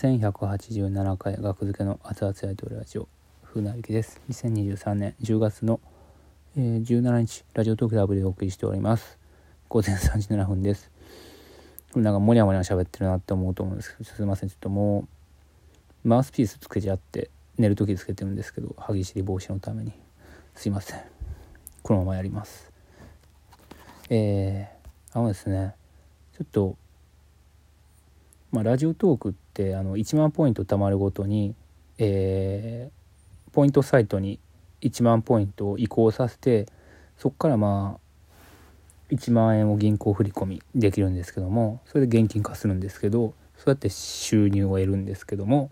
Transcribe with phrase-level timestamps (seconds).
[0.00, 3.08] 1187回学付けの熱々やりとりラジオ
[3.42, 4.20] 風なゆきです。
[4.30, 5.80] 2023年10月の、
[6.56, 9.18] えー、17日ラジオトークダブルでお送りしております。
[9.68, 10.92] 午前3時7分です。
[11.96, 14.50] なんかモニャモニャ喋ってるなって思うと思うんですけどすいません。
[14.50, 15.08] ちょっとも
[16.04, 19.90] うマウスピースつけちゃって寝る時つけてるんですけど歯ぎしり防止のために。
[20.54, 21.00] すいません。
[21.82, 22.70] このままやります。
[24.10, 25.74] えー、あのですね
[26.36, 26.76] ちょっと
[28.50, 31.54] まあ、ラジオトークってあの1万ポイント貯まるごとに、
[31.98, 34.38] えー、ポイントサイトに
[34.80, 36.66] 1万ポイントを移行させて
[37.18, 38.08] そこからまあ
[39.10, 45.70] 1万円を銀行振り込みできるんですけどもそれで現金化するんですけどそうやって収入を得るんですけども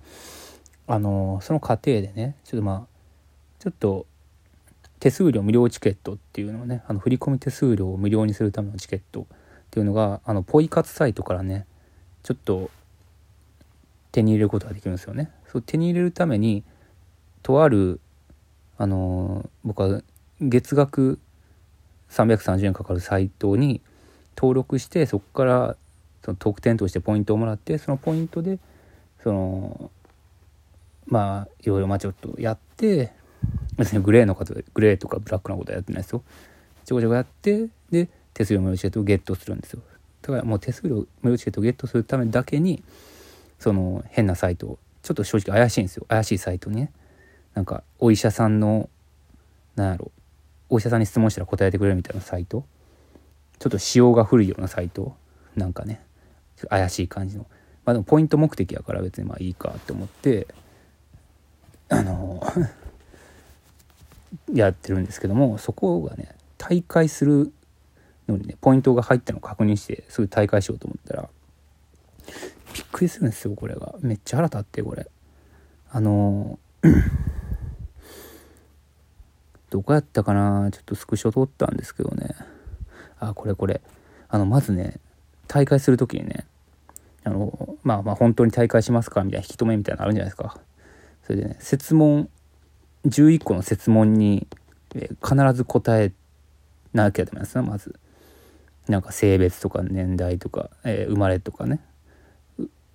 [0.86, 2.86] あのその過程でねちょっとまあ
[3.58, 4.06] ちょっと
[4.98, 9.24] 手数料無料チケットっていうのをねあの振込手数料を無料にするためのチケットっ
[9.70, 11.66] ていうのがあのポイ活サイトからね
[12.26, 12.72] ちょっと
[14.10, 15.30] 手に入れることができるんですよね。
[15.46, 16.64] そう手に入れるために
[17.44, 18.00] とある
[18.78, 20.02] あの僕は
[20.40, 21.20] 月額
[22.10, 23.80] 330円かかるサイトに
[24.36, 25.76] 登録してそこから
[26.24, 28.58] その特典としてポイントをもらってそのポイントで
[29.22, 29.92] その
[31.06, 33.12] まあいろいろまあちょっとやって
[33.78, 36.24] 別にグレーのことグレーとかブラックなことはやってないですよ。
[36.84, 39.82] ちょこちょこやってで手数料無料チケットをゲットするんですよ。
[40.32, 42.82] だからもう手数料無料チケットをゲットするためだけに
[43.58, 46.04] その変なサイトちょっと正直怪しいんですよ。
[46.08, 46.90] 怪しいサイトにね。
[47.54, 48.88] なんかお医者さんの
[49.76, 50.10] なんやろ。
[50.68, 52.64] お医者さんに質問したら答えてくれるみたいなサイト。
[53.60, 55.14] ちょっと仕様が古いようなサイト。
[55.54, 56.00] なんかね。
[56.68, 57.46] 怪しい感じの。
[57.84, 60.48] まあでもポイント目的やから別にまあいいかって思って
[61.88, 62.42] あの
[64.52, 67.52] やってるんですけどもそこがね大会する
[68.28, 71.28] のにねポイントが入ったのを確認してすぐ大会しようと思ったら
[72.74, 73.94] びっくりするんですよこれが。
[74.00, 75.06] めっちゃ腹立ってこれ。
[75.90, 76.58] あの
[79.70, 80.70] どこやったかな？
[80.70, 82.34] ちょっとスクショ撮ったんですけどね。
[83.18, 83.80] あこれこれ。
[84.28, 85.00] あのまずね
[85.48, 86.44] 大会する時にね
[87.24, 89.24] あのまあまあ本当に大会しますか？
[89.24, 90.58] みたいな引き止めみたいなのあるんじゃないですか。
[91.24, 92.28] それでね設問
[93.06, 94.46] 11個の設問に、
[94.94, 96.12] え必ず答え
[96.92, 97.98] なきゃダメなんですねまず。
[98.88, 101.80] なんか性別とか年代とか、えー、生まれとかね。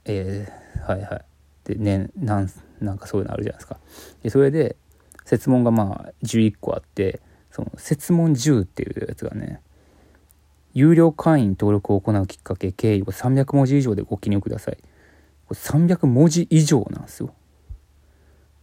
[0.06, 1.25] えー、はいはい。
[1.66, 3.78] でねなんなんかそういうのあるじゃないですか。
[4.24, 4.75] でそれで
[5.25, 7.19] 設問がまあ11個あって
[7.52, 9.62] その設問10っていうやつがね
[10.74, 14.78] 有料会員登録を行うきっかけ経緯を300文字以上でご記入ください。
[15.47, 17.34] これ300文字以上なんですよ。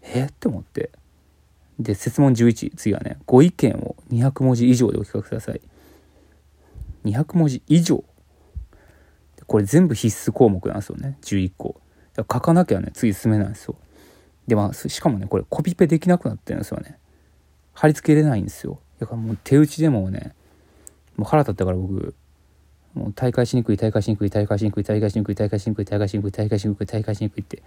[0.03, 0.91] えって思って。
[1.79, 5.61] で設問11次はねご意見を200文字以上でお聞かせください。
[7.05, 8.05] 200文字以上。
[9.47, 11.19] これ全部必須項目なんですよね。
[11.23, 11.81] 11個
[12.17, 13.77] 書かなきゃね次進めないんですよ。
[14.47, 16.99] でまあしかもねこれコピペできなくなってるんですよね。
[17.73, 18.81] 貼り付けれないんですよ。
[18.99, 20.35] だからもう手打ちでもね
[21.17, 22.15] もう腹立ったから僕
[22.95, 27.63] もう大会しにくい大会しにくい大会しにくい大会しにくい大会しにくい大会しにくい大会しにくい大会しにくいって。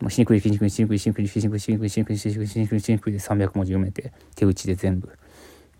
[0.00, 4.12] もうしにくいしにくいしにくいしにくいしにくいしにくいしにくいしにくいしにくいしにくいで300文字読めて。
[4.34, 5.10] 手打ちで全部。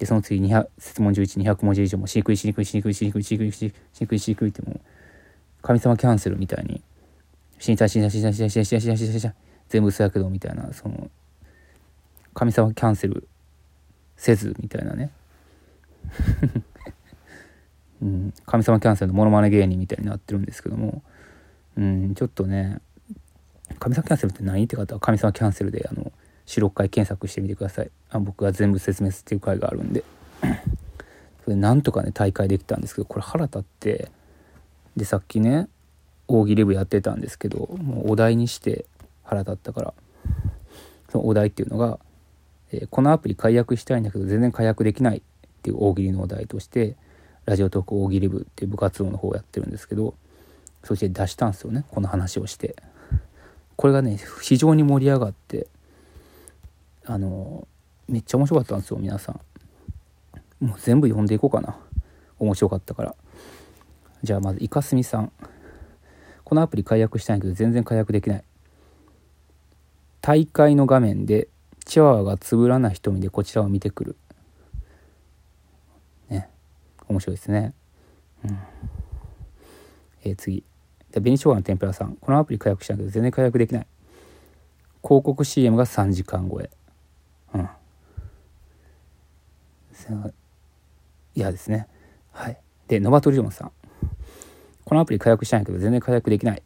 [0.01, 3.63] でその次200質問11200文字以上もしにくいしにくいしにくいしにくいしにくいし
[4.01, 4.81] にくいしにくいってもう
[5.61, 6.83] 神様キャンセルみたいに
[7.59, 9.35] 死にたい死にたい死にたい死にたい死にたい死にたい死にたい
[9.69, 11.11] 全部嘘やけどみたいなその
[12.33, 13.29] 神様キャンセル
[14.17, 15.11] せずみたいなね
[18.03, 21.03] うん、神様キャンセルのモノマネ芸人みたいになってるんですけども、
[21.77, 22.81] うん、ちょっとね
[23.79, 26.11] 神様キャンセルって何って方は神様キャンセルであの
[26.47, 30.05] 四六回検索してみてください僕が全部説明してる回があるんで。
[31.45, 34.11] それなんとかね大会できたんですけどこれ腹立って。
[34.97, 35.69] でさっきね
[36.27, 38.87] 大喜利部やってたんですけどもうお題にして
[39.23, 39.95] 腹立ったから。
[41.11, 41.99] そのお題っていうのが、
[42.73, 45.23] えー、このアプリ解約したいんだけど全然解約できないっ
[45.63, 46.97] ていう大喜利のお題として
[47.47, 50.15] ラジオトーク大喜利部っていう部活動の方をやってるんですけど
[50.85, 52.77] そして出したんですよねこの話をして。
[53.77, 55.67] これがね非常に盛り上がって
[57.07, 57.67] あの
[58.11, 59.41] めっちゃ面白かったんですよ皆さん。
[60.65, 61.77] もう全部読んでいこうかな。
[62.39, 63.15] 面白かったから。
[64.23, 65.33] じゃあまずイカスミさん。
[66.45, 68.45] このアプリ解約したいんだけど全然解約できない。
[70.21, 71.49] 大会の画面で
[71.85, 74.17] チワワがつぶらな瞳でこちらを見てくる。
[76.29, 76.51] ね。
[77.09, 77.73] 面白いですね。
[78.45, 78.59] うん。
[80.25, 80.65] えー、次。
[81.13, 82.17] 紅しょうがの天ぷらさん。
[82.17, 83.87] このアプリ解約したんだけど全然解約できない。
[85.03, 86.71] 広告 CM が3時間超え。
[87.55, 87.69] うん。
[91.35, 91.87] 嫌ですね。
[92.33, 92.59] はい。
[92.89, 93.73] でノバトリオンさん。
[94.85, 96.63] このアプリ解約したんやけど全然解約できない。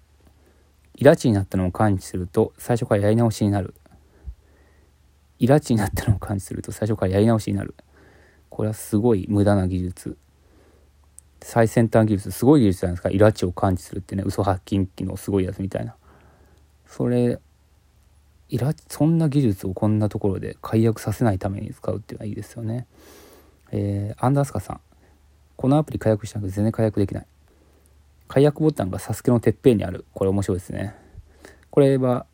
[0.96, 3.74] イラチになったのを感知すると最初からやり直しになる。
[5.38, 7.74] イラチになったのを感知すると最初からやり直しになる。
[8.48, 10.16] これはすごい無駄な技術。
[11.42, 12.30] 最先端技術。
[12.30, 13.10] すごい技術じゃないですか。
[13.10, 14.22] イラチを感知するってね。
[14.24, 15.96] 嘘発禁機のすごいやつみたいな。
[16.86, 17.40] それ
[18.48, 22.86] イラそんな技術をこんなところで解約させないために使うっていうのはいいですよね。
[23.76, 24.80] えー、アンダースカさん。
[25.56, 27.26] このアプリ解約したくて全然解約できない。
[28.28, 30.04] 解約ボタンがサスケのてっぺんにある。
[30.14, 30.94] これ面白いですね。
[31.70, 32.26] これは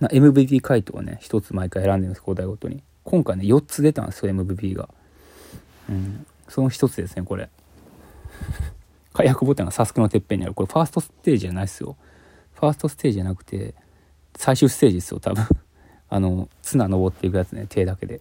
[0.00, 2.18] MVP 回答をね1つ毎回選んでるんです。
[2.18, 2.82] 交代ごとに。
[3.04, 4.88] 今回ね4つ出たんですよ MVP が。
[5.90, 6.26] うん。
[6.48, 7.48] その1つですねこれ。
[9.12, 10.54] 解約ボタンがサスケのてっぺんにある。
[10.54, 11.96] これファーストステージじゃないですよ。
[12.54, 13.74] ファーストステージじゃなくて
[14.36, 15.44] 最終ステージですよ多分。
[16.08, 18.20] あの綱登っていくやつね手だけで。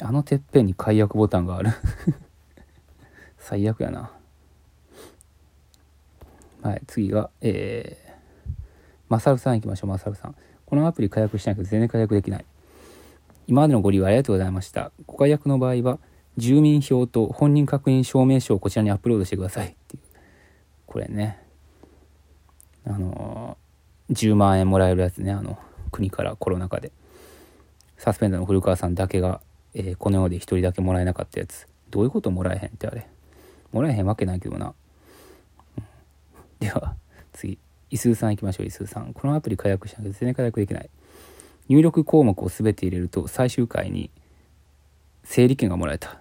[0.00, 1.70] あのてっぺんに解約ボタンがある。
[3.38, 4.10] 最悪やな。
[6.62, 8.52] はい次がえー、
[9.08, 10.34] マサルさんいきましょうマサルさん。
[10.66, 12.44] このアプリ解約しないと全然解約できない。
[13.46, 14.90] 今までのご利用ありがとうございました。
[15.06, 15.98] ご解約の場合は
[16.36, 19.68] 住民票と本人確認証明書をこちらにアップロードしてください。
[19.68, 20.02] っていう
[20.86, 21.38] これね。
[22.86, 23.56] あの
[24.10, 25.32] 10万円もらえるやつね。
[25.32, 25.58] あの
[25.92, 26.90] 国からコロナ禍で。
[27.98, 29.40] サスペンダーの古川さんだけが、
[29.74, 31.66] えー、この世で1人だけもらえなかったやつ。
[31.90, 33.06] どういうこともらえへんってあれ。
[33.72, 34.72] もらえへんわけないけどな、
[35.76, 35.84] うん、
[36.60, 36.94] では
[37.32, 37.58] 次。
[37.90, 39.12] いすうさんいきましょういすうさん。
[39.12, 40.90] このアプリ解約しなくて全然解約できない。
[41.68, 44.10] 入力項目を全て入れると最終回に
[45.24, 46.20] 整理券がもらえた。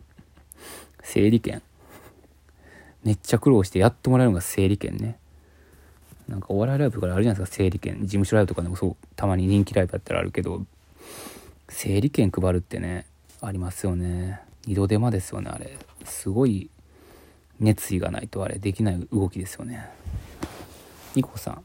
[1.02, 1.62] 整理券。
[3.04, 5.18] めっちゃ苦労してやっともらえるのが整理券ね。
[6.28, 8.00] なんかお笑いライブとかあるじゃないですか整理券。
[8.00, 10.64] 事務所ライブとかでもそうたまに人気ライブやったらあるけど。
[11.68, 13.06] 整理券配るってね
[13.40, 14.40] ありますよね。
[14.66, 15.76] 二度手間ですよねあれ。
[16.04, 16.70] すごい
[17.60, 19.86] 熱意がないとあれできない動きですよね。
[21.14, 21.64] ニコさん。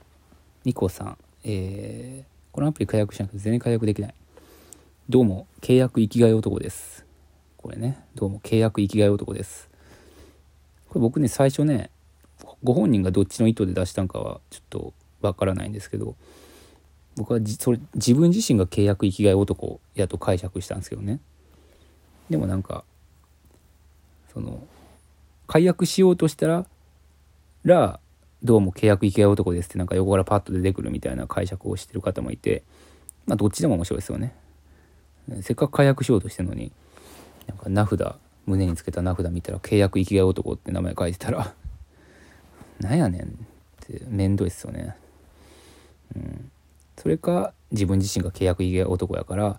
[0.65, 1.17] ニコさん。
[1.43, 4.13] えー、このアプリ解約しなくて全然解約できない。
[5.07, 7.05] どうも契約生きがい男です。
[7.57, 8.03] これね。
[8.15, 9.69] どうも契約生きがい男です。
[10.89, 11.89] これ僕ね最初ね
[12.63, 16.15] ご本人がどっちの意図で出したんかはちょっとわからないんですけど
[17.15, 21.19] 僕はそれ自分自身が契約生きがい男やと解釈したんですけどね
[22.29, 22.83] でもなんか
[24.33, 24.63] その
[25.47, 26.65] 解約しようとしたら
[27.65, 27.99] ら
[28.41, 32.63] どうも契約生きがい男ですってなんか横からパッと出てくるみたいな解釈をしてる方もいて
[33.25, 34.33] まあどっちでも面白いですよね
[35.41, 36.71] せっかく解約しようとしてるのに
[37.47, 38.15] なんか名札
[38.45, 41.53] 胸につけた名札見たら契約生きがい男って名前書いてたら
[42.79, 43.25] なんやねんっ
[43.85, 44.95] てめんどいっすよね。
[46.15, 46.51] うん。
[47.01, 49.57] それか自分自身が契約違男やから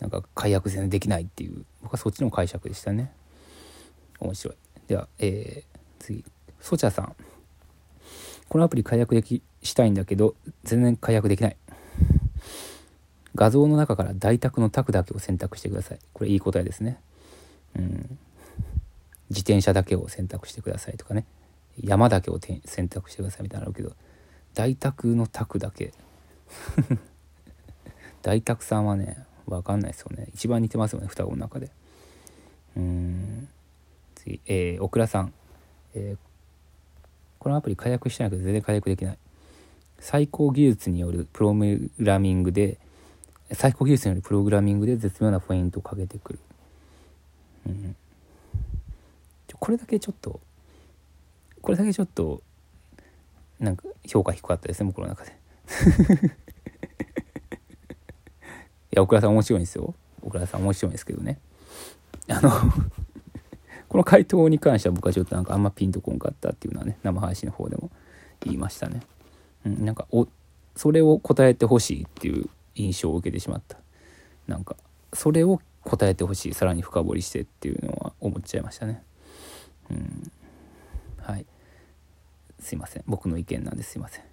[0.00, 3.12] なんか解約全然できないっていう僕はそっちの解釈でしたね。
[4.20, 4.56] 面白い。
[4.86, 6.24] では、えー、次。
[6.60, 7.14] ソチャさん。
[8.48, 11.56] このアプリ解約できしたいんだけど全然解約できない。
[13.34, 15.98] 画像の中から大宅の宅だけを選択してください。
[16.14, 16.98] これいい答えですね。
[17.76, 18.18] うん。
[19.28, 21.26] 自転車だけを選択してくださいとかね。
[21.82, 23.94] 山だけを選択してくださいみたいなのあるけど
[24.54, 25.92] 大宅の宅だけ
[28.22, 30.28] 大宅さんはね分かんないですよね。
[30.34, 31.70] 一番似てますよね双子の中で。
[32.76, 33.48] うん。
[34.14, 35.32] 次えー、オクラさん、
[35.94, 36.18] えー、
[37.38, 39.18] このアプリ解約してないけど全然解約できない。
[40.00, 42.78] 最高技術によるプログラミングで
[43.52, 46.38] 最高技術によるプログラミングで絶妙なポイントをかけてくる、
[47.66, 47.96] うん、
[49.58, 50.40] これだけちょっと
[51.60, 52.42] これだけちょっと
[53.58, 55.36] なんか評価低かったですね僕の中で。
[58.90, 59.94] いや奥倉さん面白いんですよ。
[60.22, 61.38] 奥倉さん面白いんですけどね。
[62.28, 62.50] あの
[63.88, 67.90] この回答に関しては僕はちょっとなんかあんまピンとこんかったっていうのはね生配信の方でも
[68.44, 69.00] 言いましたね、
[69.64, 70.28] うん、なんかお
[70.76, 73.78] それを答えてほしいっていう印象を受けてしまった。
[74.46, 74.76] なんか
[75.12, 79.02] それを答えてほしいさらに深掘りしてっていうのは思っちゃいましたね。
[79.90, 80.30] うん
[81.22, 81.46] はい。
[82.60, 83.04] すいません。
[83.06, 84.24] 僕の意見なんですすいません。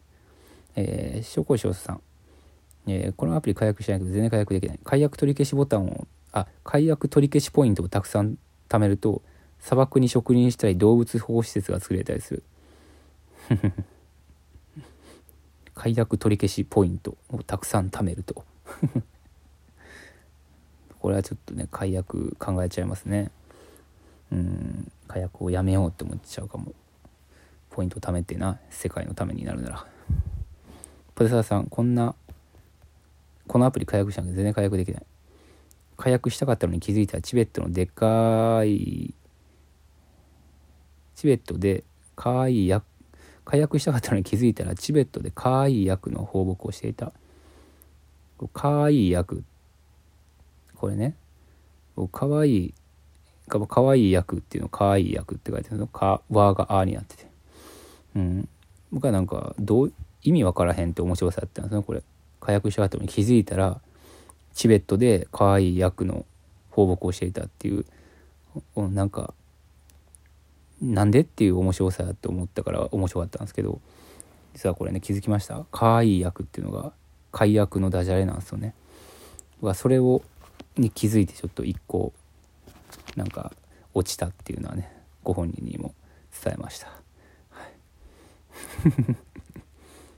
[0.75, 2.01] えー、紹興酒さん、
[2.87, 4.79] えー、このアプリ解約しないと全然解約できない。
[4.83, 9.21] 解約取り消しボタンをあ解約取り消しポイントをたくさん貯めると
[9.59, 12.43] 砂漠に植林したり動物保護施設が作れたりする。
[15.73, 18.43] 解約取り消しポイントをたくさん貯めると。
[20.99, 23.31] これはちょっとね解約考えちゃいますね。
[24.31, 26.73] うん解約をやめようって思っちゃうかも。
[27.69, 29.85] ポイント貯めてな世界のためになるなら。
[31.15, 32.13] ポテサラさんこんな
[33.47, 35.05] このアプリ解約したので全然解約できない
[35.97, 39.13] 解約したかったのに気づいたらチベットのでかい
[41.15, 41.83] チベットで
[42.15, 42.83] かわいいや
[43.45, 47.13] 解約したかったのに気づいたらチベットで可愛いい役の放牧をしていた
[48.53, 49.43] 可愛いい役
[50.75, 51.15] これね。
[52.11, 52.73] 可愛い
[53.47, 57.27] 可愛いい役っていうの可愛いい役って書いてあるのかわがあになってて。
[58.15, 58.49] うん。
[58.91, 59.93] 僕はなんかどう
[60.25, 62.03] 意味わからへんって面白さやったんですねこれ
[62.41, 63.79] 火薬したかったのに気づいたら
[64.53, 66.25] チベットで可愛い役の
[66.71, 67.85] 放牧をしていたっていう
[68.75, 69.33] なんか
[70.81, 73.79] なんでっていう面白さやって思ったから面白かったんですけど
[74.53, 75.65] 実はこれね気づきました？
[75.71, 76.91] 可愛い役っていうのが
[77.31, 78.73] 解約のダジャレなんですよね。
[79.73, 80.21] それを
[80.77, 82.13] に気づいてちょっと一個
[83.15, 83.51] なんか
[83.93, 84.91] 落ちたっていうのはね
[85.23, 85.93] ご本人にも
[86.43, 86.87] 伝えました。
[87.49, 87.71] はい、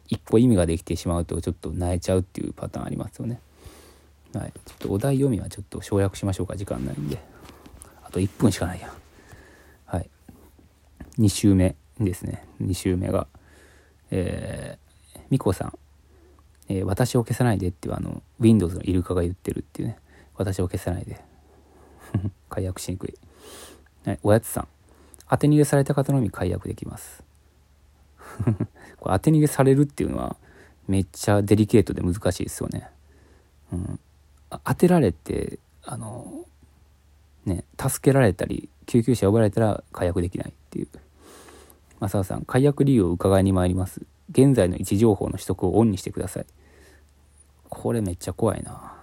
[0.08, 3.40] 一個意味ができてしまうとちょっと泣いちゃうっていうパターンありますよね。
[4.34, 7.18] はい、ちょっとお題読みはちょっと省略しましょうか時間ないんで。
[8.04, 8.94] あと1分しかないや。
[9.86, 10.10] はい。
[11.20, 12.44] 2週目ですね。
[12.62, 13.28] 2週目が
[14.12, 15.74] えー、みこさん、
[16.70, 19.98] えー、私を消さないで」っていうあの Windows のイルカが言ってるっていうね。
[20.36, 21.20] 私を消さないで。
[22.50, 23.18] 解約しにくい、
[24.06, 24.68] はい、おやつさん。
[25.30, 27.24] 当て逃げされた方のみ解約できます。
[29.00, 30.36] これ当て逃げされるっていうのは
[30.88, 32.90] めっちゃデリケートで難しいですよね、
[33.72, 34.00] うん、
[34.50, 36.46] 当てられてあの
[37.46, 40.88] ね助けられたり救急車呼ばれたら解約できないっていう。
[42.00, 44.02] 正雄さん解約理由を伺いに参ります。
[44.32, 46.46] 現在の位置情報の取得をオンにしてください。
[47.70, 48.94] これめっちゃ怖いな。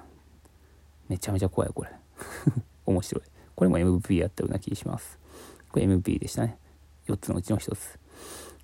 [1.08, 1.90] めちゃめちゃ怖いこれ。
[2.86, 3.24] 面白い。
[3.54, 5.18] これも MVP やったような気します。
[5.70, 6.56] これ MVP でしたね。
[7.08, 7.98] 4つのうちの1つ。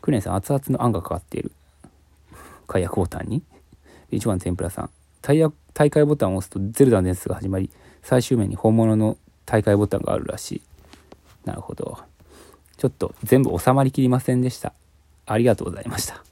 [0.00, 1.52] クレンさん熱々のあんがかかっている。
[2.66, 3.42] 解約ボタンに。
[4.12, 4.90] 1番天ぷらさん。
[5.22, 7.70] 大会ボタンを押すとゼルダの伝説が始まり
[8.02, 9.16] 最終面に本物の
[9.46, 10.62] 大会ボタンがあるらしい。
[11.44, 11.98] なるほど。
[12.76, 14.72] ちょっと全部収まりきりませんでした。
[15.26, 16.24] ありがとうございました。